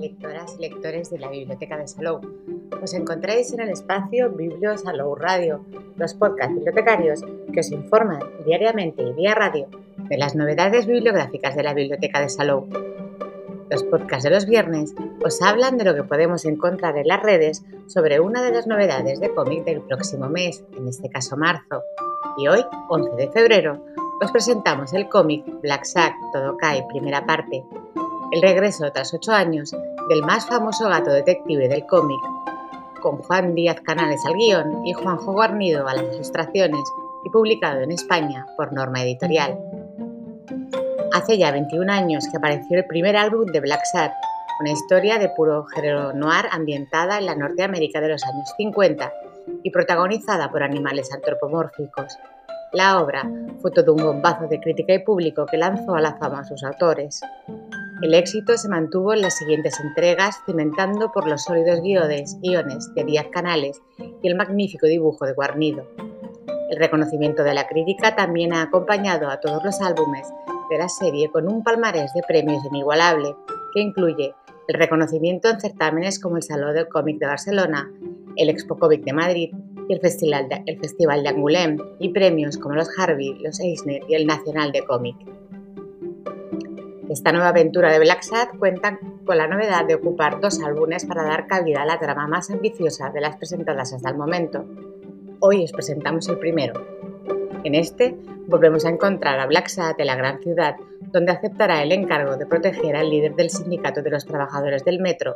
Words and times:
lectoras 0.00 0.56
y 0.58 0.62
lectores 0.62 1.10
de 1.10 1.18
la 1.18 1.28
Biblioteca 1.28 1.76
de 1.76 1.86
Salou. 1.86 2.20
Os 2.82 2.94
encontráis 2.94 3.52
en 3.52 3.60
el 3.60 3.68
espacio 3.68 4.30
Biblio 4.30 4.76
Salou 4.78 5.14
Radio, 5.14 5.64
los 5.96 6.14
podcasts 6.14 6.54
bibliotecarios 6.54 7.22
que 7.52 7.60
os 7.60 7.70
informan 7.70 8.22
diariamente 8.46 9.02
y 9.02 9.12
vía 9.12 9.34
radio 9.34 9.68
de 10.08 10.16
las 10.16 10.34
novedades 10.34 10.86
bibliográficas 10.86 11.54
de 11.54 11.62
la 11.62 11.74
Biblioteca 11.74 12.20
de 12.20 12.30
Salou. 12.30 12.66
Los 13.68 13.84
podcasts 13.84 14.24
de 14.24 14.30
los 14.30 14.46
viernes 14.46 14.94
os 15.24 15.42
hablan 15.42 15.76
de 15.76 15.84
lo 15.84 15.94
que 15.94 16.02
podemos 16.02 16.44
encontrar 16.44 16.96
en 16.96 17.06
las 17.06 17.22
redes 17.22 17.62
sobre 17.86 18.18
una 18.18 18.42
de 18.42 18.52
las 18.52 18.66
novedades 18.66 19.20
de 19.20 19.32
cómic 19.32 19.64
del 19.64 19.82
próximo 19.82 20.28
mes, 20.28 20.64
en 20.76 20.88
este 20.88 21.08
caso 21.10 21.36
marzo. 21.36 21.82
Y 22.38 22.48
hoy, 22.48 22.64
11 22.88 23.16
de 23.16 23.30
febrero, 23.30 23.84
os 24.22 24.32
presentamos 24.32 24.92
el 24.92 25.08
cómic 25.08 25.44
Black 25.62 25.84
Sack 25.84 26.14
Todo 26.32 26.56
Cae, 26.56 26.84
primera 26.88 27.24
parte, 27.26 27.62
el 28.32 28.42
regreso 28.42 28.90
tras 28.92 29.12
ocho 29.12 29.32
años 29.32 29.74
del 30.10 30.22
más 30.22 30.44
famoso 30.44 30.88
gato 30.88 31.12
detective 31.12 31.68
del 31.68 31.86
cómic, 31.86 32.20
con 33.00 33.18
Juan 33.18 33.54
Díaz 33.54 33.80
Canales 33.80 34.20
al 34.26 34.34
guion 34.34 34.84
y 34.84 34.92
Juanjo 34.92 35.32
Guarnido 35.32 35.86
a 35.86 35.94
las 35.94 36.12
ilustraciones 36.12 36.82
y 37.24 37.30
publicado 37.30 37.80
en 37.82 37.92
España 37.92 38.44
por 38.56 38.72
Norma 38.72 39.04
Editorial. 39.04 39.56
Hace 41.12 41.38
ya 41.38 41.52
21 41.52 41.92
años 41.92 42.26
que 42.28 42.38
apareció 42.38 42.76
el 42.76 42.86
primer 42.86 43.16
álbum 43.16 43.46
de 43.46 43.60
Black 43.60 43.84
Sad, 43.84 44.10
una 44.60 44.72
historia 44.72 45.18
de 45.20 45.28
puro 45.28 45.64
género 45.66 46.12
noir 46.12 46.46
ambientada 46.50 47.18
en 47.18 47.26
la 47.26 47.36
Norteamérica 47.36 48.00
de 48.00 48.08
los 48.08 48.24
años 48.24 48.52
50 48.56 49.12
y 49.62 49.70
protagonizada 49.70 50.50
por 50.50 50.64
animales 50.64 51.12
antropomórficos. 51.14 52.18
La 52.72 53.00
obra 53.00 53.30
fue 53.62 53.70
todo 53.70 53.94
un 53.94 54.02
bombazo 54.02 54.48
de 54.48 54.58
crítica 54.58 54.92
y 54.92 55.04
público 55.04 55.46
que 55.46 55.56
lanzó 55.56 55.94
a 55.94 56.00
la 56.00 56.16
fama 56.16 56.40
a 56.40 56.44
sus 56.44 56.64
autores. 56.64 57.20
El 58.02 58.14
éxito 58.14 58.56
se 58.56 58.70
mantuvo 58.70 59.12
en 59.12 59.20
las 59.20 59.36
siguientes 59.36 59.78
entregas, 59.78 60.42
cimentando 60.46 61.12
por 61.12 61.28
los 61.28 61.44
sólidos 61.44 61.82
guiones, 61.82 62.38
guiones 62.40 62.94
de 62.94 63.04
Díaz 63.04 63.26
Canales 63.30 63.82
y 64.22 64.26
el 64.26 64.36
magnífico 64.36 64.86
dibujo 64.86 65.26
de 65.26 65.34
Guarnido. 65.34 65.86
El 66.70 66.78
reconocimiento 66.78 67.44
de 67.44 67.52
la 67.52 67.66
crítica 67.66 68.16
también 68.16 68.54
ha 68.54 68.62
acompañado 68.62 69.28
a 69.28 69.38
todos 69.40 69.62
los 69.62 69.82
álbumes 69.82 70.26
de 70.70 70.78
la 70.78 70.88
serie 70.88 71.30
con 71.30 71.46
un 71.46 71.62
palmarés 71.62 72.14
de 72.14 72.22
premios 72.22 72.64
inigualable, 72.64 73.36
que 73.74 73.80
incluye 73.80 74.34
el 74.68 74.74
reconocimiento 74.76 75.50
en 75.50 75.60
certámenes 75.60 76.18
como 76.18 76.38
el 76.38 76.42
Salón 76.42 76.74
del 76.74 76.88
Cómic 76.88 77.18
de 77.18 77.26
Barcelona, 77.26 77.92
el 78.36 78.48
Expo 78.48 78.78
Cómic 78.78 79.04
de 79.04 79.12
Madrid 79.12 79.50
y 79.90 79.92
el 79.92 80.00
Festival 80.00 80.48
de, 80.48 80.62
el 80.64 80.78
Festival 80.78 81.22
de 81.22 81.28
Angoulême, 81.28 81.96
y 81.98 82.08
premios 82.10 82.56
como 82.56 82.76
los 82.76 82.88
Harvey, 82.98 83.34
los 83.42 83.60
Eisner 83.60 84.00
y 84.08 84.14
el 84.14 84.26
Nacional 84.26 84.72
de 84.72 84.84
Cómic. 84.84 85.16
Esta 87.10 87.32
nueva 87.32 87.48
aventura 87.48 87.90
de 87.90 87.98
Black 87.98 88.22
Sad 88.22 88.50
cuenta 88.56 89.00
con 89.26 89.36
la 89.36 89.48
novedad 89.48 89.84
de 89.84 89.96
ocupar 89.96 90.38
dos 90.38 90.62
álbumes 90.62 91.04
para 91.06 91.24
dar 91.24 91.48
cabida 91.48 91.82
a 91.82 91.84
la 91.84 91.98
trama 91.98 92.28
más 92.28 92.50
ambiciosa 92.50 93.10
de 93.10 93.20
las 93.20 93.34
presentadas 93.34 93.92
hasta 93.92 94.10
el 94.10 94.16
momento. 94.16 94.64
Hoy 95.40 95.64
os 95.64 95.72
presentamos 95.72 96.28
el 96.28 96.38
primero. 96.38 96.86
En 97.64 97.74
este 97.74 98.16
volvemos 98.46 98.84
a 98.84 98.90
encontrar 98.90 99.40
a 99.40 99.46
Black 99.46 99.66
Sad 99.66 99.96
en 99.98 100.06
la 100.06 100.14
gran 100.14 100.40
ciudad, 100.40 100.76
donde 101.10 101.32
aceptará 101.32 101.82
el 101.82 101.90
encargo 101.90 102.36
de 102.36 102.46
proteger 102.46 102.94
al 102.94 103.10
líder 103.10 103.34
del 103.34 103.50
sindicato 103.50 104.02
de 104.02 104.10
los 104.10 104.24
trabajadores 104.24 104.84
del 104.84 105.00
metro, 105.00 105.34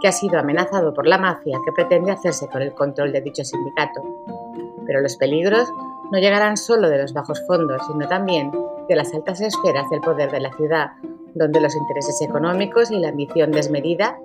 que 0.00 0.08
ha 0.08 0.12
sido 0.12 0.38
amenazado 0.38 0.94
por 0.94 1.06
la 1.06 1.18
mafia 1.18 1.58
que 1.62 1.72
pretende 1.72 2.10
hacerse 2.10 2.48
con 2.48 2.62
el 2.62 2.72
control 2.72 3.12
de 3.12 3.20
dicho 3.20 3.44
sindicato. 3.44 4.00
Pero 4.86 5.02
los 5.02 5.18
peligros 5.18 5.70
no 6.12 6.18
llegarán 6.18 6.58
solo 6.58 6.90
de 6.90 6.98
los 6.98 7.14
bajos 7.14 7.42
fondos, 7.46 7.80
sino 7.86 8.06
también 8.06 8.52
de 8.86 8.96
las 8.96 9.14
altas 9.14 9.40
esferas 9.40 9.88
del 9.88 10.02
poder 10.02 10.30
de 10.30 10.40
la 10.40 10.52
ciudad, 10.52 10.90
donde 11.34 11.58
los 11.58 11.74
intereses 11.74 12.20
económicos 12.20 12.90
y 12.90 12.98
la 12.98 13.08
ambición 13.08 13.50
desmedida 13.50 14.18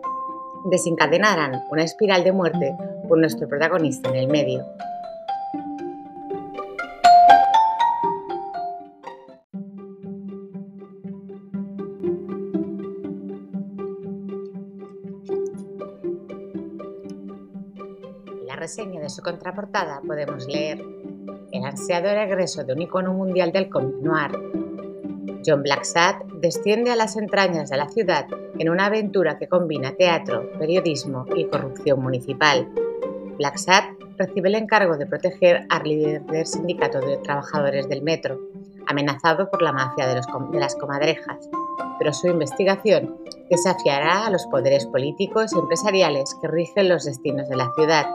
desencadenarán 0.66 1.64
una 1.72 1.84
espiral 1.84 2.26
de 2.26 2.34
muerte 2.34 2.76
por 3.08 3.18
nuestro 3.18 3.48
protagonista 3.48 4.10
en 4.10 4.16
el 4.18 4.28
medio. 4.28 4.66
La 18.46 18.58
reseña 18.58 19.00
de 19.00 19.08
su 19.08 19.22
contraportada 19.22 20.02
podemos 20.06 20.46
leer 20.48 20.97
el 21.58 21.66
ansiado 21.66 22.14
regreso 22.14 22.64
de 22.64 22.74
un 22.74 22.82
icono 22.82 23.14
mundial 23.14 23.52
del 23.52 23.70
cómic. 23.70 23.96
John 25.46 25.64
Blacksad 25.64 26.16
desciende 26.42 26.92
a 26.92 26.96
las 26.96 27.16
entrañas 27.16 27.70
de 27.70 27.78
la 27.78 27.88
ciudad 27.90 28.28
en 28.60 28.70
una 28.70 28.88
aventura 28.88 29.38
que 29.38 29.48
combina 29.48 29.96
teatro, 29.96 30.52
periodismo 30.60 31.26
y 31.36 31.46
corrupción 31.46 32.02
municipal. 32.02 32.68
Blacksad 33.38 33.84
recibe 34.18 34.50
el 34.50 34.56
encargo 34.56 34.98
de 34.98 35.06
proteger 35.06 35.66
al 35.70 35.84
líder 35.84 36.24
del 36.26 36.46
sindicato 36.46 37.00
de 37.00 37.18
trabajadores 37.18 37.88
del 37.88 38.02
metro, 38.02 38.40
amenazado 38.88 39.50
por 39.50 39.62
la 39.62 39.72
mafia 39.72 40.08
de, 40.08 40.16
de 40.16 40.60
las 40.60 40.76
comadrejas, 40.76 41.50
pero 42.00 42.14
su 42.14 42.28
investigación 42.28 43.18
desafiará 43.50 44.26
a 44.26 44.30
los 44.30 44.46
poderes 44.48 44.86
políticos 44.88 45.54
y 45.54 45.60
empresariales 45.60 46.36
que 46.42 46.48
rigen 46.48 46.90
los 46.90 47.06
destinos 47.06 47.48
de 47.48 47.56
la 47.56 47.72
ciudad, 47.76 48.06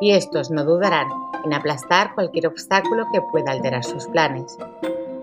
y 0.00 0.12
estos 0.12 0.50
no 0.50 0.64
dudarán 0.64 1.08
en 1.44 1.52
aplastar 1.54 2.14
cualquier 2.14 2.46
obstáculo 2.46 3.06
que 3.12 3.22
pueda 3.22 3.52
alterar 3.52 3.84
sus 3.84 4.06
planes. 4.08 4.56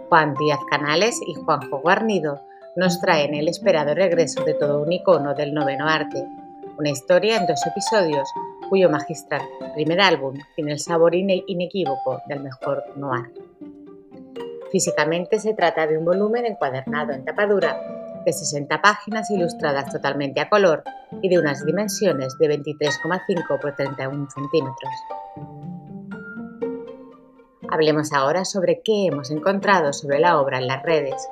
Juan 0.10 0.34
Díaz 0.36 0.60
Canales 0.70 1.20
y 1.26 1.34
Juanjo 1.34 1.80
Guarnido 1.80 2.42
nos 2.76 3.00
traen 3.02 3.34
el 3.34 3.48
esperado 3.48 3.96
regreso 3.96 4.44
de 4.44 4.54
todo 4.54 4.82
un 4.82 4.92
icono 4.92 5.34
del 5.34 5.54
noveno 5.54 5.88
arte, 5.88 6.24
una 6.78 6.90
historia 6.90 7.38
en 7.38 7.48
dos 7.48 7.66
episodios 7.66 8.30
cuyo 8.70 8.90
magistral 8.90 9.42
primer 9.74 10.02
álbum 10.02 10.38
tiene 10.56 10.74
el 10.74 10.80
sabor 10.80 11.16
inequívoco 11.16 12.22
del 12.28 12.42
mejor 12.42 12.84
noir. 12.96 13.32
Físicamente 14.72 15.40
se 15.40 15.54
trata 15.54 15.88
de 15.88 15.98
un 15.98 16.06
volumen 16.06 16.46
encuadernado 16.46 17.14
en 17.14 17.24
tapadura 17.24 17.80
de 18.26 18.34
60 18.34 18.82
páginas 18.82 19.30
ilustradas 19.30 19.92
totalmente 19.92 20.42
a 20.42 20.50
color 20.50 20.84
y 21.22 21.30
de 21.30 21.40
unas 21.40 21.64
dimensiones 21.66 22.38
de 22.40 22.50
23,5 22.50 23.62
por 23.62 23.76
31 23.76 24.28
centímetros. 24.30 24.92
Hablemos 27.76 28.14
ahora 28.14 28.46
sobre 28.46 28.80
qué 28.80 29.08
hemos 29.08 29.32
encontrado 29.32 29.92
sobre 29.92 30.18
la 30.18 30.40
obra 30.40 30.60
en 30.60 30.68
las 30.68 30.82
redes. 30.82 31.28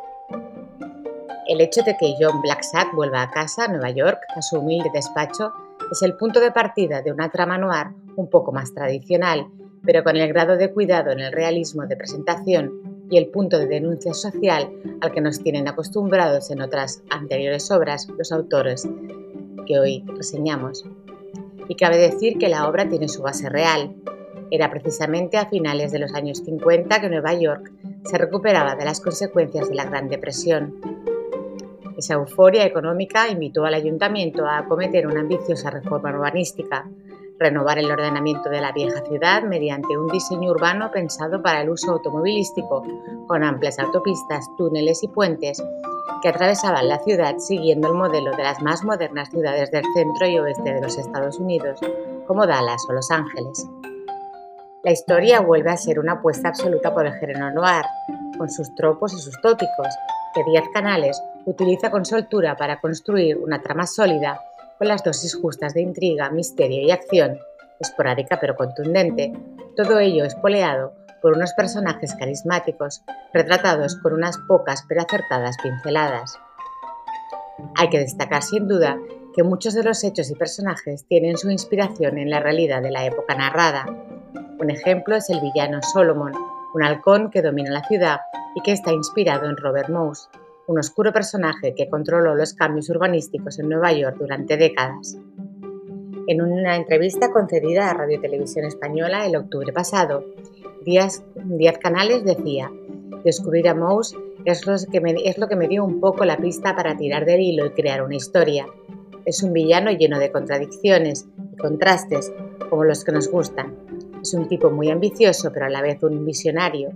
El 1.48 1.62
hecho 1.62 1.84
de 1.84 1.96
que 1.96 2.16
John 2.20 2.42
Blacksack 2.42 2.94
vuelva 2.94 3.22
a 3.22 3.32
casa, 3.32 3.70
Nueva 3.70 3.92
York, 3.92 4.20
a 4.36 4.42
su 4.42 4.60
humilde 4.60 4.92
despacho, 4.94 5.54
es 5.90 6.02
el 6.02 6.18
punto 6.18 6.42
de 6.42 6.52
partida 6.52 7.02
de 7.02 7.14
una 7.14 7.32
trama 7.32 7.58
noir 7.58 7.96
un 8.18 8.30
poco 8.30 8.52
más 8.52 8.74
tradicional, 8.74 9.48
pero 9.86 10.04
con 10.04 10.18
el 10.18 10.28
grado 10.28 10.58
de 10.58 10.74
cuidado 10.74 11.12
en 11.12 11.22
el 11.22 11.32
realismo 11.32 11.88
de 11.88 11.96
presentación 11.96 13.08
y 13.10 13.18
el 13.18 13.28
punto 13.28 13.58
de 13.58 13.68
denuncia 13.68 14.14
social 14.14 14.70
al 15.00 15.14
que 15.14 15.22
nos 15.22 15.42
tienen 15.42 15.70
acostumbrados 15.70 16.52
en 16.52 16.62
otras 16.62 17.04
anteriores 17.10 17.72
obras 17.72 18.10
los 18.18 18.34
autores 18.34 18.86
que 19.66 19.80
hoy 19.80 20.04
reseñamos. 20.08 20.84
Y 21.70 21.76
cabe 21.76 21.98
decir 21.98 22.38
que 22.38 22.50
la 22.50 22.68
obra 22.68 22.90
tiene 22.90 23.08
su 23.08 23.22
base 23.22 23.48
real, 23.48 23.96
era 24.54 24.70
precisamente 24.70 25.38
a 25.38 25.48
finales 25.48 25.92
de 25.92 25.98
los 25.98 26.14
años 26.14 26.44
50 26.46 27.02
que 27.02 27.10
Nueva 27.10 27.34
York 27.34 27.72
se 28.04 28.20
recuperaba 28.20 28.76
de 28.76 28.86
las 28.86 29.02
consecuencias 29.02 29.68
de 29.68 29.74
la 29.74 29.86
Gran 29.86 30.10
Depresión. 30.10 30.76
Esa 31.98 32.14
euforia 32.14 32.64
económica 32.64 33.28
invitó 33.30 33.66
al 33.66 33.74
ayuntamiento 33.74 34.46
a 34.46 34.60
acometer 34.60 35.08
una 35.08 35.22
ambiciosa 35.22 35.72
reforma 35.72 36.12
urbanística, 36.12 36.88
renovar 37.40 37.80
el 37.80 37.90
ordenamiento 37.90 38.52
de 38.52 38.62
la 38.62 38.72
vieja 38.72 39.04
ciudad 39.04 39.42
mediante 39.42 39.98
un 39.98 40.08
diseño 40.08 40.52
urbano 40.52 40.92
pensado 40.92 41.42
para 41.42 41.62
el 41.62 41.72
uso 41.72 41.92
automovilístico, 41.92 42.84
con 43.28 43.44
amplias 43.44 43.80
autopistas, 43.80 44.46
túneles 44.56 45.02
y 45.02 45.08
puentes 45.08 45.64
que 46.22 46.30
atravesaban 46.30 46.88
la 46.88 47.00
ciudad 47.00 47.40
siguiendo 47.40 47.88
el 47.88 47.96
modelo 47.96 48.36
de 48.38 48.44
las 48.44 48.62
más 48.62 48.84
modernas 48.84 49.32
ciudades 49.32 49.72
del 49.72 49.84
centro 49.96 50.28
y 50.28 50.38
oeste 50.38 50.76
de 50.76 50.82
los 50.82 50.96
Estados 51.00 51.40
Unidos, 51.40 51.80
como 52.28 52.46
Dallas 52.46 52.86
o 52.88 52.94
Los 52.94 53.10
Ángeles. 53.10 53.68
La 54.84 54.92
historia 54.92 55.40
vuelve 55.40 55.72
a 55.72 55.78
ser 55.78 55.98
una 55.98 56.14
apuesta 56.14 56.50
absoluta 56.50 56.94
por 56.94 57.06
el 57.06 57.14
género 57.14 57.50
noir, 57.52 57.86
con 58.38 58.50
sus 58.52 58.76
tropos 58.76 59.14
y 59.14 59.18
sus 59.18 59.40
tópicos, 59.40 59.88
que 60.36 60.44
Díaz 60.44 60.66
Canales 60.74 61.24
utiliza 61.46 61.90
con 61.90 62.04
soltura 62.04 62.58
para 62.58 62.82
construir 62.82 63.38
una 63.38 63.62
trama 63.62 63.88
sólida 63.88 64.42
con 64.78 64.90
las 64.90 65.02
dosis 65.02 65.36
justas 65.36 65.74
de 65.74 65.82
intriga, 65.82 66.30
misterio 66.32 66.82
y 66.82 66.92
acción, 66.92 67.40
esporádica 67.80 68.42
pero 68.42 68.58
contundente, 68.58 69.32
todo 69.78 70.00
ello 70.00 70.26
espoleado 70.26 70.92
por 71.22 71.38
unos 71.38 71.54
personajes 71.54 72.14
carismáticos, 72.16 73.04
retratados 73.34 73.96
con 73.96 74.12
unas 74.12 74.38
pocas 74.50 74.84
pero 74.90 75.04
acertadas 75.04 75.56
pinceladas. 75.64 76.38
Hay 77.76 77.88
que 77.90 78.00
destacar 78.00 78.44
sin 78.44 78.68
duda 78.68 78.98
que 79.34 79.44
muchos 79.44 79.76
de 79.76 79.84
los 79.84 80.04
hechos 80.04 80.30
y 80.30 80.36
personajes 80.36 81.06
tienen 81.08 81.38
su 81.38 81.50
inspiración 81.50 82.18
en 82.18 82.30
la 82.30 82.42
realidad 82.42 82.82
de 82.82 82.92
la 82.92 83.06
época 83.06 83.34
narrada, 83.36 83.86
un 84.60 84.70
ejemplo 84.70 85.16
es 85.16 85.30
el 85.30 85.42
villano 85.42 85.82
Solomon, 85.82 86.34
un 86.74 86.84
halcón 86.84 87.30
que 87.30 87.42
domina 87.42 87.72
la 87.72 87.84
ciudad 87.84 88.20
y 88.56 88.62
que 88.62 88.72
está 88.72 88.92
inspirado 88.92 89.50
en 89.50 89.58
Robert 89.58 89.90
Mouse, 89.90 90.30
un 90.68 90.80
oscuro 90.80 91.12
personaje 91.12 91.74
que 91.76 91.90
controló 91.90 92.36
los 92.36 92.54
cambios 92.54 92.90
urbanísticos 92.90 93.60
en 93.60 93.70
Nueva 93.70 93.92
York 93.92 94.18
durante 94.18 94.58
décadas. 94.58 95.18
En 96.28 96.42
una 96.42 96.78
entrevista 96.78 97.32
concedida 97.32 97.90
a 97.90 97.94
Radio 97.94 98.22
Televisión 98.22 98.66
Española 98.66 99.26
el 99.26 99.36
octubre 99.36 99.74
pasado, 99.74 100.24
Díaz, 100.86 101.24
Canales 101.82 102.24
decía, 102.24 102.72
descubrir 103.24 103.68
a 103.68 103.76
Mouse 103.76 104.16
es 104.46 104.66
lo, 104.66 104.76
que 104.92 105.02
me, 105.02 105.16
es 105.26 105.38
lo 105.38 105.48
que 105.48 105.56
me 105.56 105.68
dio 105.68 105.84
un 105.84 106.00
poco 106.00 106.26
la 106.26 106.38
pista 106.38 106.76
para 106.76 106.98
tirar 106.98 107.26
del 107.26 107.42
hilo 107.42 107.66
y 107.66 107.72
crear 107.72 108.04
una 108.04 108.16
historia. 108.16 108.66
Es 109.26 109.44
un 109.44 109.54
villano 109.54 109.92
lleno 109.92 110.20
de 110.20 110.32
contradicciones 110.32 111.28
y 111.54 111.58
contrastes, 111.58 112.34
como 112.70 112.84
los 112.84 113.04
que 113.04 113.14
nos 113.14 113.30
gustan. 113.30 113.93
Es 114.24 114.34
un 114.34 114.48
tipo 114.48 114.72
muy 114.72 114.90
ambicioso, 114.90 115.52
pero 115.52 115.66
a 115.66 115.70
la 115.70 115.82
vez 115.82 116.02
un 116.02 116.26
visionario, 116.26 116.92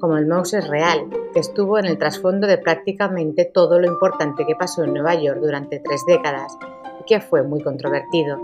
como 0.00 0.16
el 0.16 0.26
Mouse 0.26 0.54
es 0.54 0.66
real, 0.66 1.06
que 1.34 1.40
estuvo 1.40 1.78
en 1.78 1.84
el 1.84 1.98
trasfondo 1.98 2.46
de 2.46 2.56
prácticamente 2.56 3.44
todo 3.44 3.78
lo 3.78 3.86
importante 3.86 4.46
que 4.46 4.56
pasó 4.56 4.82
en 4.82 4.94
Nueva 4.94 5.14
York 5.14 5.38
durante 5.42 5.80
tres 5.80 6.02
décadas 6.06 6.56
y 6.98 7.04
que 7.04 7.20
fue 7.20 7.42
muy 7.42 7.62
controvertido. 7.62 8.38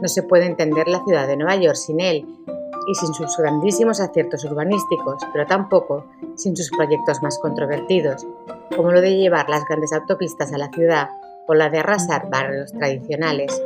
No 0.00 0.06
se 0.06 0.22
puede 0.22 0.46
entender 0.46 0.86
la 0.86 1.02
ciudad 1.02 1.26
de 1.26 1.36
Nueva 1.36 1.56
York 1.56 1.74
sin 1.74 1.98
él 1.98 2.24
y 2.86 2.94
sin 2.94 3.12
sus 3.12 3.36
grandísimos 3.36 4.00
aciertos 4.00 4.44
urbanísticos, 4.44 5.20
pero 5.32 5.44
tampoco 5.44 6.04
sin 6.36 6.56
sus 6.56 6.70
proyectos 6.70 7.24
más 7.24 7.40
controvertidos, 7.40 8.24
como 8.76 8.92
lo 8.92 9.00
de 9.00 9.16
llevar 9.16 9.50
las 9.50 9.64
grandes 9.64 9.92
autopistas 9.92 10.52
a 10.52 10.58
la 10.58 10.70
ciudad 10.70 11.08
o 11.48 11.54
la 11.54 11.70
de 11.70 11.80
arrasar 11.80 12.30
barrios 12.30 12.72
tradicionales. 12.72 13.60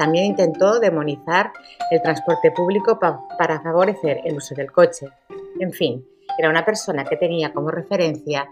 También 0.00 0.24
intentó 0.24 0.80
demonizar 0.80 1.52
el 1.90 2.00
transporte 2.00 2.50
público 2.52 2.98
para 2.98 3.60
favorecer 3.60 4.22
el 4.24 4.34
uso 4.34 4.54
del 4.54 4.72
coche. 4.72 5.08
En 5.58 5.72
fin, 5.72 6.02
era 6.38 6.48
una 6.48 6.64
persona 6.64 7.04
que 7.04 7.18
tenía 7.18 7.52
como 7.52 7.70
referencia 7.70 8.48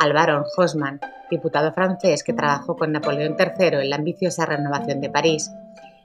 al 0.00 0.12
barón 0.12 0.42
Haussmann, 0.56 0.98
diputado 1.30 1.72
francés 1.72 2.24
que 2.24 2.32
trabajó 2.32 2.74
con 2.74 2.90
Napoleón 2.90 3.36
III 3.38 3.78
en 3.80 3.90
la 3.90 3.94
ambiciosa 3.94 4.44
renovación 4.44 5.00
de 5.00 5.08
París. 5.08 5.48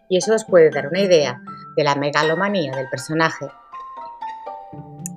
Y 0.10 0.18
eso 0.18 0.36
os 0.36 0.46
puede 0.46 0.70
dar 0.70 0.90
una 0.90 1.02
idea 1.02 1.42
de 1.76 1.84
la 1.84 1.96
megalomanía 1.96 2.76
del 2.76 2.88
personaje. 2.92 3.48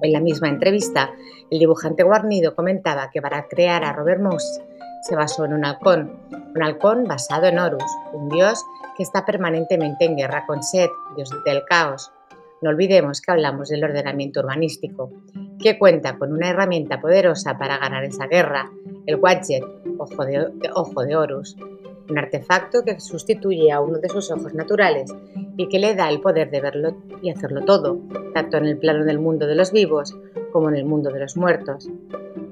En 0.00 0.10
la 0.10 0.20
misma 0.20 0.48
entrevista, 0.48 1.10
el 1.50 1.58
dibujante 1.58 2.02
guarnido 2.02 2.56
comentaba 2.56 3.10
que 3.10 3.20
para 3.20 3.46
crear 3.46 3.84
a 3.84 3.92
Robert 3.92 4.22
Moss 4.22 4.58
se 5.06 5.14
basó 5.14 5.44
en 5.44 5.52
un 5.52 5.64
halcón, 5.64 6.18
un 6.54 6.62
halcón 6.62 7.04
basado 7.04 7.46
en 7.46 7.60
Horus, 7.60 7.84
un 8.12 8.28
dios 8.28 8.64
que 8.96 9.04
está 9.04 9.24
permanentemente 9.24 10.04
en 10.04 10.16
guerra 10.16 10.44
con 10.46 10.64
Set, 10.64 10.90
dios 11.14 11.30
del 11.44 11.64
caos. 11.64 12.10
No 12.60 12.70
olvidemos 12.70 13.20
que 13.20 13.30
hablamos 13.30 13.68
del 13.68 13.84
ordenamiento 13.84 14.40
urbanístico, 14.40 15.12
que 15.60 15.78
cuenta 15.78 16.18
con 16.18 16.32
una 16.32 16.50
herramienta 16.50 17.00
poderosa 17.00 17.56
para 17.56 17.78
ganar 17.78 18.02
esa 18.02 18.26
guerra, 18.26 18.72
el 19.06 19.16
Wadjet, 19.16 19.62
ojo 19.98 20.24
de, 20.24 20.50
ojo 20.74 21.04
de 21.04 21.16
Horus, 21.16 21.56
un 22.10 22.18
artefacto 22.18 22.82
que 22.82 22.98
sustituye 22.98 23.70
a 23.70 23.80
uno 23.80 23.98
de 23.98 24.08
sus 24.08 24.32
ojos 24.32 24.54
naturales 24.54 25.14
y 25.56 25.68
que 25.68 25.78
le 25.78 25.94
da 25.94 26.08
el 26.08 26.20
poder 26.20 26.50
de 26.50 26.60
verlo 26.60 26.96
y 27.22 27.30
hacerlo 27.30 27.64
todo, 27.64 28.00
tanto 28.34 28.56
en 28.56 28.66
el 28.66 28.78
plano 28.78 29.04
del 29.04 29.20
mundo 29.20 29.46
de 29.46 29.54
los 29.54 29.70
vivos 29.70 30.16
como 30.52 30.68
en 30.68 30.76
el 30.76 30.84
mundo 30.84 31.10
de 31.10 31.20
los 31.20 31.36
muertos. 31.36 31.88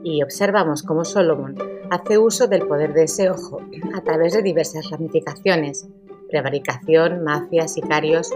Y 0.05 0.23
observamos 0.23 0.83
cómo 0.83 1.05
Solomon 1.05 1.74
hace 1.91 2.19
uso 2.19 2.47
del 2.47 2.67
poder 2.67 2.93
de 2.93 3.05
ese 3.05 3.31
ojo 3.31 3.61
a 3.95 4.01
través 4.01 4.33
de 4.33 4.43
diversas 4.43 4.91
ramificaciones, 4.91 5.87
prevaricación, 6.29 7.23
mafia, 7.23 7.69
sicarios, 7.69 8.31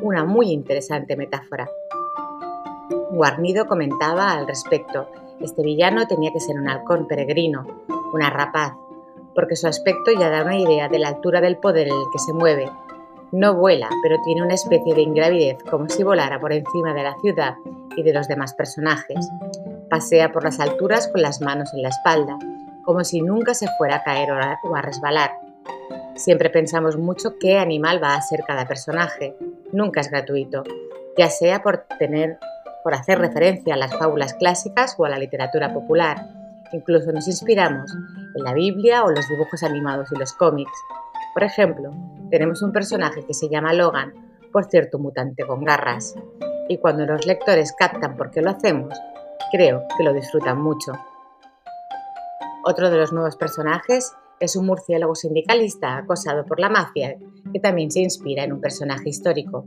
una 0.00 0.24
muy 0.24 0.50
interesante 0.50 1.16
metáfora. 1.16 1.68
Guarnido 3.10 3.66
comentaba 3.66 4.32
al 4.32 4.46
respecto, 4.46 5.08
este 5.40 5.62
villano 5.62 6.06
tenía 6.06 6.32
que 6.32 6.40
ser 6.40 6.56
un 6.56 6.68
halcón 6.68 7.06
peregrino, 7.06 7.66
una 8.12 8.30
rapaz, 8.30 8.72
porque 9.34 9.56
su 9.56 9.66
aspecto 9.66 10.12
ya 10.12 10.30
da 10.30 10.44
una 10.44 10.58
idea 10.58 10.88
de 10.88 10.98
la 10.98 11.08
altura 11.08 11.40
del 11.40 11.56
poder 11.56 11.88
en 11.88 11.94
el 11.94 12.04
que 12.12 12.18
se 12.18 12.32
mueve. 12.32 12.70
No 13.32 13.54
vuela, 13.54 13.88
pero 14.02 14.20
tiene 14.22 14.42
una 14.42 14.54
especie 14.54 14.94
de 14.94 15.00
ingravidez, 15.00 15.56
como 15.70 15.88
si 15.88 16.02
volara 16.02 16.38
por 16.38 16.52
encima 16.52 16.92
de 16.92 17.02
la 17.02 17.16
ciudad 17.20 17.54
y 17.96 18.02
de 18.02 18.12
los 18.12 18.28
demás 18.28 18.52
personajes. 18.54 19.26
Pasea 19.88 20.32
por 20.32 20.44
las 20.44 20.60
alturas 20.60 21.08
con 21.08 21.22
las 21.22 21.40
manos 21.40 21.72
en 21.72 21.82
la 21.82 21.88
espalda, 21.88 22.38
como 22.84 23.04
si 23.04 23.22
nunca 23.22 23.54
se 23.54 23.68
fuera 23.78 23.96
a 23.96 24.02
caer 24.02 24.30
o 24.30 24.74
a 24.76 24.82
resbalar. 24.82 25.32
Siempre 26.14 26.50
pensamos 26.50 26.96
mucho 26.96 27.38
qué 27.38 27.58
animal 27.58 28.02
va 28.02 28.14
a 28.14 28.22
ser 28.22 28.44
cada 28.46 28.66
personaje. 28.66 29.36
Nunca 29.72 30.00
es 30.00 30.10
gratuito, 30.10 30.62
ya 31.16 31.30
sea 31.30 31.62
por 31.62 31.86
tener 31.98 32.38
por 32.82 32.94
hacer 32.94 33.18
referencia 33.18 33.74
a 33.74 33.76
las 33.76 33.96
fábulas 33.96 34.34
clásicas 34.34 34.96
o 34.98 35.04
a 35.04 35.08
la 35.08 35.18
literatura 35.18 35.72
popular. 35.72 36.26
Incluso 36.72 37.12
nos 37.12 37.28
inspiramos 37.28 37.94
en 38.34 38.44
la 38.44 38.54
Biblia 38.54 39.04
o 39.04 39.10
los 39.10 39.28
dibujos 39.28 39.62
animados 39.62 40.10
y 40.10 40.18
los 40.18 40.32
cómics. 40.32 40.72
Por 41.34 41.44
ejemplo, 41.44 41.92
tenemos 42.30 42.62
un 42.62 42.72
personaje 42.72 43.24
que 43.24 43.34
se 43.34 43.48
llama 43.48 43.72
Logan, 43.72 44.12
por 44.52 44.64
cierto 44.64 44.98
mutante 44.98 45.46
con 45.46 45.64
garras, 45.64 46.14
y 46.68 46.78
cuando 46.78 47.06
los 47.06 47.26
lectores 47.26 47.72
captan 47.78 48.16
por 48.16 48.30
qué 48.30 48.42
lo 48.42 48.50
hacemos, 48.50 48.98
creo 49.50 49.84
que 49.96 50.04
lo 50.04 50.12
disfrutan 50.12 50.60
mucho. 50.60 50.92
Otro 52.64 52.90
de 52.90 52.96
los 52.96 53.12
nuevos 53.12 53.36
personajes 53.36 54.12
es 54.38 54.54
un 54.54 54.66
murciélago 54.66 55.16
sindicalista 55.16 55.96
acosado 55.96 56.46
por 56.46 56.60
la 56.60 56.68
mafia, 56.68 57.18
que 57.52 57.58
también 57.58 57.90
se 57.90 58.00
inspira 58.00 58.44
en 58.44 58.52
un 58.52 58.60
personaje 58.60 59.08
histórico. 59.08 59.64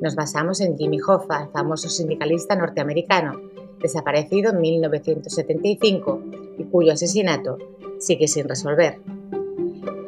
Nos 0.00 0.14
basamos 0.14 0.62
en 0.62 0.78
Jimmy 0.78 1.00
Hoffa, 1.06 1.42
el 1.42 1.50
famoso 1.50 1.90
sindicalista 1.90 2.56
norteamericano, 2.56 3.38
desaparecido 3.78 4.52
en 4.52 4.60
1975 4.62 6.22
y 6.58 6.64
cuyo 6.64 6.94
asesinato 6.94 7.58
sigue 7.98 8.26
sin 8.26 8.48
resolver. 8.48 9.02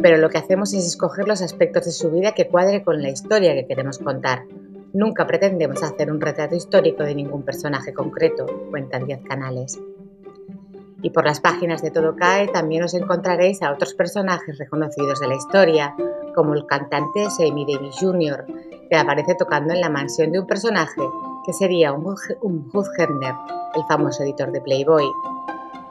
Pero 0.01 0.17
lo 0.17 0.31
que 0.31 0.39
hacemos 0.39 0.73
es 0.73 0.87
escoger 0.87 1.29
los 1.29 1.43
aspectos 1.43 1.85
de 1.85 1.93
su 1.93 2.11
vida 2.11 2.33
que 2.33 2.49
cuadre 2.49 2.83
con 2.83 3.03
la 3.03 3.11
historia 3.11 3.53
que 3.53 3.67
queremos 3.67 3.99
contar. 3.99 4.45
Nunca 4.95 5.27
pretendemos 5.27 5.83
hacer 5.83 6.11
un 6.11 6.23
retrato 6.23 6.55
histórico 6.55 7.03
de 7.03 7.15
ningún 7.15 7.43
personaje 7.43 7.93
concreto, 7.93 8.47
cuentan 8.71 9.05
10 9.05 9.21
canales. 9.29 9.79
Y 11.07 11.11
por 11.11 11.25
las 11.25 11.39
páginas 11.39 11.83
de 11.83 11.93
Todo 11.93 12.17
Cae 12.17 12.49
también 12.49 12.83
os 12.83 12.93
encontraréis 12.93 13.63
a 13.63 13.71
otros 13.71 13.95
personajes 13.95 14.59
reconocidos 14.59 15.21
de 15.21 15.29
la 15.29 15.37
historia, 15.37 15.95
como 16.35 16.53
el 16.55 16.67
cantante 16.67 17.31
Sammy 17.31 17.65
Davis 17.65 17.95
Jr., 18.01 18.45
que 18.91 18.97
aparece 18.97 19.37
tocando 19.37 19.73
en 19.73 19.81
la 19.81 19.89
mansión 19.89 20.33
de 20.33 20.41
un 20.41 20.49
personaje 20.49 21.01
que 21.45 21.53
sería 21.53 21.93
un, 21.93 22.17
un 22.43 22.71
el 22.75 23.85
famoso 23.89 24.25
editor 24.25 24.51
de 24.51 24.61
Playboy. 24.61 25.07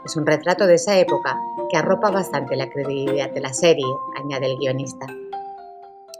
Es 0.03 0.17
un 0.17 0.25
retrato 0.25 0.67
de 0.67 0.75
esa 0.75 0.99
época 0.99 1.39
que 1.69 1.77
arropa 1.77 2.11
bastante 2.11 2.57
la 2.57 2.69
credibilidad 2.69 3.29
de 3.29 3.39
la 3.39 3.53
serie, 3.53 3.85
añade 4.21 4.47
el 4.47 4.57
guionista. 4.57 5.07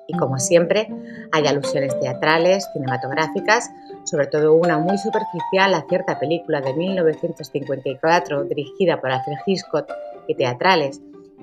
Y 0.08 0.18
como 0.18 0.38
siempre, 0.38 0.88
hay 1.32 1.48
alusiones 1.48 2.00
teatrales, 2.00 2.68
cinematográficas, 2.74 3.72
sobre 4.04 4.28
todo 4.28 4.54
una 4.54 4.78
muy 4.78 4.98
superficial 4.98 5.74
a 5.74 5.86
cierta 5.88 6.20
película 6.20 6.62
de 6.62 6.74
1954 6.74 8.44
dirigida 8.44 9.02
por 9.02 9.12
Alfred 9.12 9.38
Hitchcock 9.46 9.92
y 10.28 10.36
teatrales, 10.36 11.02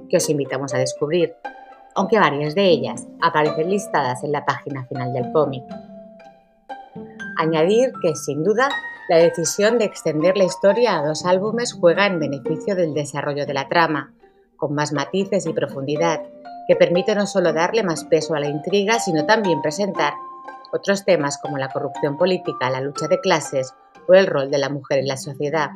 que 0.08 0.18
os 0.18 0.28
invitamos 0.30 0.74
a 0.74 0.78
descubrir, 0.78 1.34
aunque 1.94 2.18
varias 2.18 2.54
de 2.54 2.66
ellas 2.66 3.06
aparecen 3.20 3.70
listadas 3.70 4.22
en 4.22 4.32
la 4.32 4.44
página 4.44 4.84
final 4.86 5.12
del 5.12 5.32
cómic. 5.32 5.64
Añadir 7.38 7.92
que, 8.00 8.14
sin 8.14 8.44
duda, 8.44 8.68
la 9.08 9.16
decisión 9.16 9.78
de 9.78 9.84
extender 9.84 10.36
la 10.36 10.44
historia 10.44 10.98
a 10.98 11.04
dos 11.04 11.24
álbumes 11.26 11.72
juega 11.72 12.06
en 12.06 12.20
beneficio 12.20 12.76
del 12.76 12.94
desarrollo 12.94 13.46
de 13.46 13.54
la 13.54 13.68
trama, 13.68 14.14
con 14.56 14.74
más 14.74 14.92
matices 14.92 15.46
y 15.46 15.52
profundidad, 15.52 16.22
que 16.66 16.76
permite 16.76 17.14
no 17.14 17.26
solo 17.26 17.52
darle 17.52 17.82
más 17.82 18.04
peso 18.04 18.34
a 18.34 18.40
la 18.40 18.48
intriga, 18.48 18.98
sino 18.98 19.26
también 19.26 19.62
presentar 19.62 20.14
otros 20.72 21.04
temas 21.04 21.38
como 21.38 21.58
la 21.58 21.68
corrupción 21.68 22.16
política, 22.16 22.70
la 22.70 22.80
lucha 22.80 23.08
de 23.08 23.20
clases 23.20 23.74
o 24.08 24.14
el 24.14 24.26
rol 24.26 24.50
de 24.50 24.58
la 24.58 24.68
mujer 24.68 25.00
en 25.00 25.08
la 25.08 25.16
sociedad. 25.16 25.70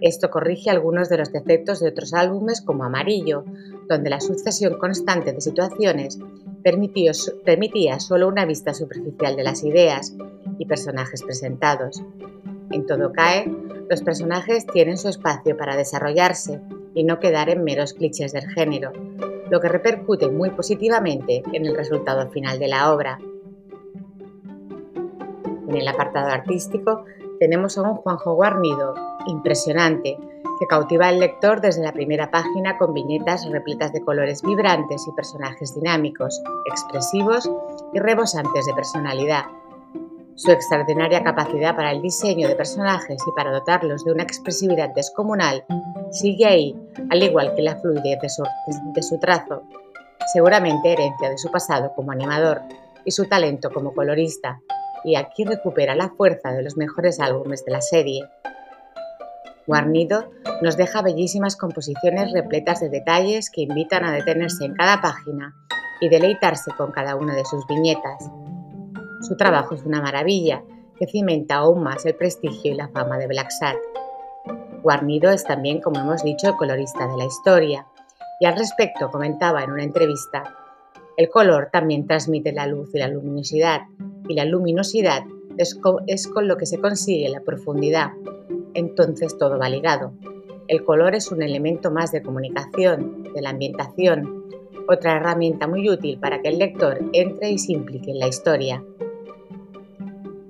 Esto 0.00 0.30
corrige 0.30 0.70
algunos 0.70 1.08
de 1.08 1.18
los 1.18 1.32
defectos 1.32 1.80
de 1.80 1.88
otros 1.88 2.14
álbumes 2.14 2.60
como 2.60 2.84
Amarillo, 2.84 3.44
donde 3.88 4.10
la 4.10 4.20
sucesión 4.20 4.78
constante 4.78 5.32
de 5.32 5.40
situaciones 5.40 6.18
permitía 6.62 7.98
solo 8.00 8.28
una 8.28 8.44
vista 8.44 8.74
superficial 8.74 9.36
de 9.36 9.42
las 9.42 9.64
ideas 9.64 10.14
y 10.58 10.66
personajes 10.66 11.22
presentados. 11.22 12.02
En 12.70 12.86
todo 12.86 13.12
cae, 13.12 13.50
los 13.88 14.02
personajes 14.02 14.66
tienen 14.66 14.98
su 14.98 15.08
espacio 15.08 15.56
para 15.56 15.76
desarrollarse 15.76 16.60
y 16.94 17.04
no 17.04 17.18
quedar 17.18 17.48
en 17.48 17.64
meros 17.64 17.94
clichés 17.94 18.32
del 18.32 18.48
género, 18.50 18.92
lo 19.50 19.60
que 19.60 19.68
repercute 19.68 20.28
muy 20.28 20.50
positivamente 20.50 21.42
en 21.52 21.66
el 21.66 21.76
resultado 21.76 22.28
final 22.30 22.58
de 22.58 22.68
la 22.68 22.92
obra. 22.92 23.18
En 25.68 25.76
el 25.76 25.86
apartado 25.88 26.28
artístico 26.28 27.04
tenemos 27.38 27.78
a 27.78 27.82
un 27.82 27.96
Juanjo 27.96 28.34
Guarnido 28.34 28.94
impresionante 29.26 30.18
que 30.58 30.66
cautiva 30.66 31.08
al 31.08 31.20
lector 31.20 31.60
desde 31.60 31.82
la 31.82 31.92
primera 31.92 32.30
página 32.30 32.78
con 32.78 32.92
viñetas 32.92 33.48
repletas 33.48 33.92
de 33.92 34.02
colores 34.02 34.42
vibrantes 34.42 35.06
y 35.06 35.12
personajes 35.12 35.74
dinámicos, 35.74 36.42
expresivos 36.66 37.48
y 37.92 37.98
rebosantes 38.00 38.66
de 38.66 38.74
personalidad. 38.74 39.44
Su 40.38 40.52
extraordinaria 40.52 41.24
capacidad 41.24 41.74
para 41.74 41.90
el 41.90 42.00
diseño 42.00 42.46
de 42.46 42.54
personajes 42.54 43.20
y 43.26 43.32
para 43.32 43.50
dotarlos 43.50 44.04
de 44.04 44.12
una 44.12 44.22
expresividad 44.22 44.90
descomunal 44.94 45.64
sigue 46.12 46.46
ahí, 46.46 46.76
al 47.10 47.24
igual 47.24 47.56
que 47.56 47.62
la 47.62 47.74
fluidez 47.74 48.20
de 48.20 49.02
su, 49.02 49.18
trazo, 49.18 49.64
seguramente 50.32 50.92
herencia 50.92 51.28
de 51.28 51.38
su 51.38 51.50
pasado 51.50 51.92
como 51.96 52.12
animador 52.12 52.60
y 53.04 53.10
su 53.10 53.24
talento 53.24 53.72
como 53.72 53.92
colorista, 53.92 54.60
y 55.02 55.16
aquí 55.16 55.44
recupera 55.44 55.96
la 55.96 56.10
fuerza 56.10 56.52
de 56.52 56.62
los 56.62 56.76
mejores 56.76 57.18
álbumes 57.18 57.64
de 57.64 57.72
la 57.72 57.80
serie. 57.80 58.22
Guarnido 59.66 60.30
nos 60.62 60.76
deja 60.76 61.02
bellísimas 61.02 61.56
composiciones 61.56 62.30
repletas 62.32 62.78
de 62.78 62.90
detalles 62.90 63.50
que 63.50 63.62
invitan 63.62 64.04
a 64.04 64.12
detenerse 64.12 64.66
en 64.66 64.74
cada 64.74 65.00
página 65.00 65.52
y 66.00 66.08
deleitarse 66.08 66.70
con 66.76 66.92
cada 66.92 67.16
una 67.16 67.34
de 67.34 67.44
sus 67.44 67.66
viñetas. 67.66 68.30
Su 69.20 69.36
trabajo 69.36 69.74
es 69.74 69.84
una 69.84 70.00
maravilla 70.00 70.62
que 70.96 71.06
cimenta 71.06 71.56
aún 71.56 71.82
más 71.82 72.06
el 72.06 72.14
prestigio 72.14 72.72
y 72.72 72.76
la 72.76 72.88
fama 72.88 73.18
de 73.18 73.26
Black 73.26 73.50
Sat. 73.50 73.76
Guarnido 74.82 75.30
es 75.30 75.44
también, 75.44 75.80
como 75.80 76.00
hemos 76.00 76.22
dicho, 76.22 76.48
el 76.48 76.56
colorista 76.56 77.06
de 77.06 77.16
la 77.16 77.24
historia, 77.24 77.86
y 78.40 78.46
al 78.46 78.56
respecto 78.56 79.10
comentaba 79.10 79.62
en 79.64 79.72
una 79.72 79.82
entrevista, 79.82 80.54
el 81.16 81.28
color 81.30 81.70
también 81.72 82.06
transmite 82.06 82.52
la 82.52 82.68
luz 82.68 82.94
y 82.94 82.98
la 82.98 83.08
luminosidad, 83.08 83.82
y 84.28 84.34
la 84.34 84.44
luminosidad 84.44 85.24
es, 85.56 85.74
con 86.28 86.46
lo 86.46 86.56
que 86.56 86.66
se 86.66 86.78
consigue 86.78 87.28
la 87.28 87.40
profundidad. 87.40 88.12
Entonces 88.74 89.36
todo 89.36 89.58
va 89.58 89.68
ligado. 89.68 90.12
El 90.68 90.84
color 90.84 91.16
es 91.16 91.32
un 91.32 91.42
elemento 91.42 91.90
más 91.90 92.12
de 92.12 92.22
comunicación, 92.22 93.24
de 93.34 93.42
la 93.42 93.50
ambientación, 93.50 94.44
otra 94.88 95.16
herramienta 95.16 95.66
muy 95.66 95.90
útil 95.90 96.20
para 96.20 96.40
que 96.40 96.50
el 96.50 96.58
lector 96.58 96.98
entre 97.12 97.50
y 97.50 97.58
se 97.58 97.72
implique 97.72 98.12
en 98.12 98.20
la 98.20 98.28
historia. 98.28 98.84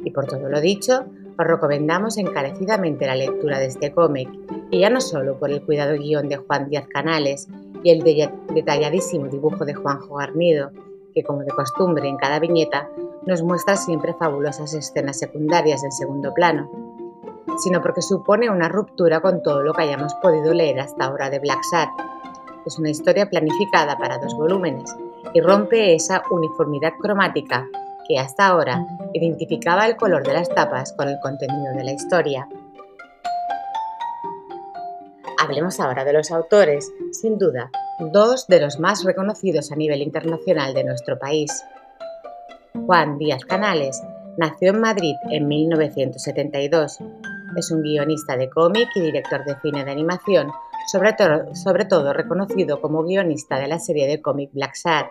Y 0.08 0.10
por 0.10 0.24
todo 0.24 0.48
lo 0.48 0.58
dicho, 0.62 1.04
os 1.38 1.46
recomendamos 1.46 2.16
encarecidamente 2.16 3.06
la 3.06 3.14
lectura 3.14 3.58
de 3.58 3.66
este 3.66 3.92
cómic, 3.92 4.30
y 4.70 4.80
ya 4.80 4.88
no 4.88 5.02
solo 5.02 5.38
por 5.38 5.50
el 5.50 5.62
cuidado 5.62 5.98
guion 5.98 6.30
de 6.30 6.38
Juan 6.38 6.70
Díaz 6.70 6.86
Canales 6.88 7.46
y 7.82 7.90
el 7.90 8.02
detalladísimo 8.54 9.26
dibujo 9.26 9.66
de 9.66 9.74
Juanjo 9.74 10.14
Garnido, 10.14 10.70
que 11.14 11.22
como 11.22 11.40
de 11.40 11.50
costumbre 11.50 12.08
en 12.08 12.16
cada 12.16 12.38
viñeta 12.38 12.88
nos 13.26 13.42
muestra 13.42 13.76
siempre 13.76 14.14
fabulosas 14.14 14.72
escenas 14.72 15.18
secundarias 15.18 15.84
en 15.84 15.92
segundo 15.92 16.32
plano, 16.32 16.70
sino 17.58 17.82
porque 17.82 18.00
supone 18.00 18.48
una 18.48 18.70
ruptura 18.70 19.20
con 19.20 19.42
todo 19.42 19.62
lo 19.62 19.74
que 19.74 19.82
hayamos 19.82 20.14
podido 20.22 20.54
leer 20.54 20.80
hasta 20.80 21.04
ahora 21.04 21.28
de 21.28 21.38
Black 21.38 21.62
Sat. 21.70 21.90
Es 22.64 22.78
una 22.78 22.88
historia 22.88 23.28
planificada 23.28 23.98
para 23.98 24.16
dos 24.16 24.34
volúmenes 24.34 24.96
y 25.34 25.42
rompe 25.42 25.94
esa 25.94 26.22
uniformidad 26.30 26.94
cromática 26.98 27.68
que 28.08 28.18
hasta 28.18 28.46
ahora 28.46 28.86
identificaba 29.12 29.86
el 29.86 29.96
color 29.96 30.26
de 30.26 30.32
las 30.32 30.48
tapas 30.48 30.92
con 30.94 31.08
el 31.08 31.20
contenido 31.20 31.74
de 31.74 31.84
la 31.84 31.92
historia. 31.92 32.48
Hablemos 35.38 35.78
ahora 35.78 36.04
de 36.04 36.14
los 36.14 36.32
autores, 36.32 36.90
sin 37.12 37.38
duda, 37.38 37.70
dos 37.98 38.46
de 38.48 38.60
los 38.60 38.80
más 38.80 39.04
reconocidos 39.04 39.70
a 39.70 39.76
nivel 39.76 40.02
internacional 40.02 40.74
de 40.74 40.84
nuestro 40.84 41.18
país. 41.18 41.52
Juan 42.86 43.18
Díaz 43.18 43.44
Canales 43.44 44.02
nació 44.36 44.70
en 44.70 44.80
Madrid 44.80 45.14
en 45.30 45.46
1972. 45.46 46.98
Es 47.56 47.70
un 47.70 47.82
guionista 47.82 48.36
de 48.36 48.48
cómic 48.48 48.88
y 48.94 49.00
director 49.00 49.44
de 49.44 49.56
cine 49.60 49.84
de 49.84 49.90
animación, 49.90 50.50
sobre, 50.86 51.84
todo 51.84 52.12
reconocido 52.12 52.80
como 52.80 53.04
guionista 53.04 53.58
de 53.58 53.68
la 53.68 53.78
serie 53.78 54.06
de 54.06 54.22
cómic 54.22 54.50
Black 54.52 54.74
Sad. 54.74 55.06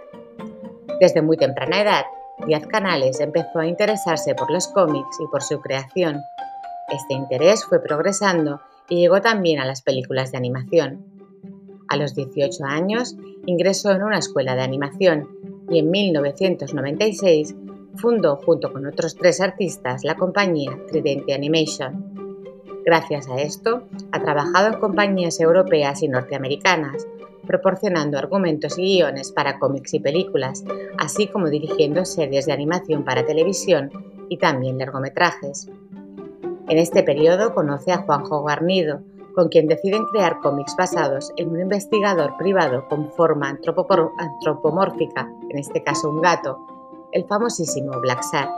Desde 0.99 1.21
muy 1.21 1.37
temprana 1.37 1.81
edad, 1.81 2.05
Díaz 2.45 2.67
Canales 2.67 3.19
empezó 3.19 3.59
a 3.59 3.67
interesarse 3.67 4.35
por 4.35 4.51
los 4.51 4.67
cómics 4.67 5.17
y 5.19 5.27
por 5.27 5.41
su 5.41 5.59
creación. 5.59 6.21
Este 6.89 7.13
interés 7.13 7.65
fue 7.65 7.81
progresando 7.81 8.61
y 8.89 9.01
llegó 9.01 9.21
también 9.21 9.59
a 9.59 9.65
las 9.65 9.81
películas 9.81 10.31
de 10.31 10.37
animación. 10.37 11.05
A 11.89 11.97
los 11.97 12.15
18 12.15 12.63
años 12.63 13.17
ingresó 13.45 13.91
en 13.91 14.03
una 14.03 14.19
escuela 14.19 14.55
de 14.55 14.61
animación 14.61 15.27
y 15.69 15.79
en 15.79 15.89
1996 15.89 17.55
fundó 17.95 18.37
junto 18.37 18.71
con 18.71 18.85
otros 18.85 19.15
tres 19.15 19.41
artistas 19.41 20.03
la 20.03 20.15
compañía 20.15 20.77
Tridente 20.87 21.33
Animation. 21.33 22.13
Gracias 22.85 23.27
a 23.27 23.41
esto, 23.41 23.83
ha 24.11 24.21
trabajado 24.21 24.67
en 24.67 24.79
compañías 24.79 25.39
europeas 25.41 26.03
y 26.03 26.07
norteamericanas, 26.07 27.05
proporcionando 27.47 28.17
argumentos 28.17 28.77
y 28.77 28.97
guiones 28.97 29.31
para 29.31 29.57
cómics 29.57 29.93
y 29.93 29.99
películas, 29.99 30.63
así 30.99 31.27
como 31.27 31.49
dirigiendo 31.49 32.05
series 32.05 32.45
de 32.45 32.53
animación 32.53 33.03
para 33.03 33.25
televisión 33.25 33.89
y 34.29 34.37
también 34.37 34.77
largometrajes. 34.77 35.69
En 36.67 36.77
este 36.77 37.01
periodo 37.01 37.55
conoce 37.55 37.91
a 37.91 37.99
Juanjo 37.99 38.43
Garnido, 38.43 39.01
con 39.33 39.49
quien 39.49 39.67
deciden 39.67 40.03
crear 40.11 40.39
cómics 40.39 40.75
basados 40.75 41.31
en 41.37 41.49
un 41.49 41.61
investigador 41.61 42.35
privado 42.37 42.87
con 42.89 43.11
forma 43.11 43.49
antropomórfica, 43.49 45.31
en 45.49 45.57
este 45.57 45.81
caso 45.83 46.09
un 46.09 46.21
gato, 46.21 46.59
el 47.11 47.25
famosísimo 47.25 47.99
Black 48.01 48.21
Sat. 48.23 48.49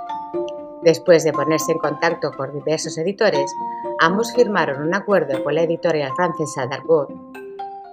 Después 0.81 1.24
de 1.25 1.34
ponerse 1.34 1.74
en 1.74 1.79
contacto 1.79 2.31
con 2.31 2.53
diversos 2.53 2.98
editores, 2.98 3.53
ambos 4.00 4.34
firmaron 4.34 4.81
un 4.81 4.96
acuerdo 4.96 5.43
con 5.43 5.53
la 5.53 5.63
editorial 5.63 6.13
francesa 6.15 6.65
Dargaud 6.65 7.10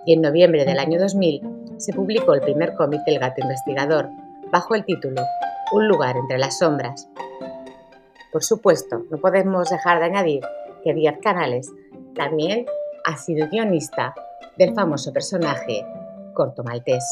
y 0.06 0.14
en 0.14 0.22
noviembre 0.22 0.64
del 0.64 0.78
año 0.78 0.98
2000 0.98 1.42
se 1.76 1.92
publicó 1.92 2.32
el 2.32 2.40
primer 2.40 2.74
cómic 2.74 3.04
del 3.04 3.18
gato 3.18 3.42
investigador, 3.42 4.08
bajo 4.50 4.74
el 4.74 4.84
título 4.84 5.20
Un 5.72 5.88
lugar 5.88 6.16
entre 6.16 6.38
las 6.38 6.58
sombras. 6.58 7.08
Por 8.32 8.42
supuesto, 8.42 9.02
no 9.10 9.18
podemos 9.18 9.68
dejar 9.68 9.98
de 9.98 10.06
añadir 10.06 10.40
que 10.82 10.94
Díaz 10.94 11.16
Canales 11.22 11.70
también 12.14 12.64
ha 13.04 13.16
sido 13.18 13.48
guionista 13.48 14.14
del 14.56 14.74
famoso 14.74 15.12
personaje 15.12 15.84
Corto 16.32 16.62
Maltés. 16.62 17.04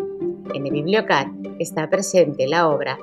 En 0.54 0.64
el 0.64 0.72
Bibliocat 0.72 1.28
está 1.58 1.90
presente 1.90 2.48
la 2.48 2.70
obra 2.70 2.96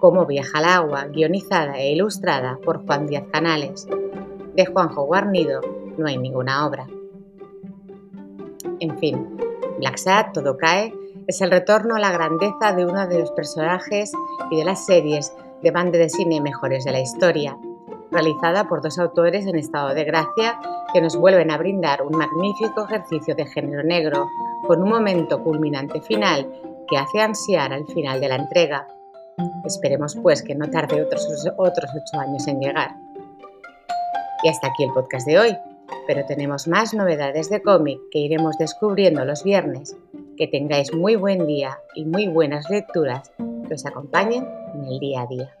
Cómo 0.00 0.24
viaja 0.24 0.60
el 0.60 0.64
agua, 0.64 1.04
guionizada 1.08 1.78
e 1.78 1.92
ilustrada 1.92 2.58
por 2.64 2.86
Juan 2.86 3.06
Díaz 3.06 3.24
Canales. 3.30 3.86
De 4.56 4.64
Juanjo 4.64 5.04
Guarnido 5.04 5.60
no 5.98 6.06
hay 6.06 6.16
ninguna 6.16 6.66
obra. 6.66 6.86
En 8.80 8.98
fin, 8.98 9.36
Black 9.78 9.98
Sad, 9.98 10.32
Todo 10.32 10.56
cae, 10.56 10.94
es 11.26 11.42
el 11.42 11.50
retorno 11.50 11.96
a 11.96 12.00
la 12.00 12.12
grandeza 12.12 12.72
de 12.74 12.86
uno 12.86 13.06
de 13.06 13.18
los 13.18 13.30
personajes 13.32 14.12
y 14.50 14.56
de 14.56 14.64
las 14.64 14.86
series 14.86 15.34
de 15.62 15.70
banda 15.70 15.98
de 15.98 16.08
cine 16.08 16.40
mejores 16.40 16.86
de 16.86 16.92
la 16.92 17.00
historia, 17.00 17.58
realizada 18.10 18.68
por 18.68 18.80
dos 18.80 18.98
autores 18.98 19.44
en 19.44 19.56
estado 19.56 19.92
de 19.92 20.04
gracia 20.04 20.58
que 20.94 21.02
nos 21.02 21.14
vuelven 21.14 21.50
a 21.50 21.58
brindar 21.58 22.00
un 22.00 22.16
magnífico 22.16 22.86
ejercicio 22.86 23.34
de 23.34 23.44
género 23.44 23.82
negro, 23.82 24.26
con 24.66 24.82
un 24.82 24.88
momento 24.88 25.42
culminante 25.44 26.00
final 26.00 26.50
que 26.88 26.96
hace 26.96 27.20
ansiar 27.20 27.74
al 27.74 27.86
final 27.86 28.18
de 28.18 28.28
la 28.28 28.36
entrega. 28.36 28.86
Esperemos 29.64 30.16
pues 30.16 30.42
que 30.42 30.54
no 30.54 30.68
tarde 30.70 31.02
otros, 31.02 31.28
otros 31.56 31.90
ocho 31.94 32.20
años 32.20 32.46
en 32.48 32.60
llegar. 32.60 32.96
Y 34.42 34.48
hasta 34.48 34.68
aquí 34.68 34.84
el 34.84 34.92
podcast 34.92 35.26
de 35.26 35.38
hoy, 35.38 35.56
pero 36.06 36.24
tenemos 36.24 36.66
más 36.66 36.94
novedades 36.94 37.50
de 37.50 37.62
cómic 37.62 38.00
que 38.10 38.20
iremos 38.20 38.56
descubriendo 38.58 39.24
los 39.24 39.44
viernes. 39.44 39.96
Que 40.36 40.46
tengáis 40.46 40.94
muy 40.94 41.16
buen 41.16 41.46
día 41.46 41.78
y 41.94 42.04
muy 42.04 42.26
buenas 42.26 42.68
lecturas 42.70 43.30
que 43.68 43.74
os 43.74 43.84
acompañen 43.84 44.48
en 44.74 44.84
el 44.84 44.98
día 44.98 45.22
a 45.22 45.26
día. 45.26 45.56